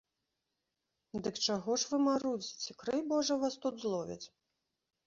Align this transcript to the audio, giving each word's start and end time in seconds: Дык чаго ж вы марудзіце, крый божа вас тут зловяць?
Дык 1.27 1.35
чаго 1.47 1.77
ж 1.83 1.91
вы 1.91 2.01
марудзіце, 2.09 2.71
крый 2.81 2.99
божа 3.13 3.41
вас 3.47 3.53
тут 3.67 3.75
зловяць? 3.87 4.25